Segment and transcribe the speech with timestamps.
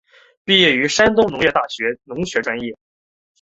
[0.43, 2.73] 毕业于山东农业大学农学专业。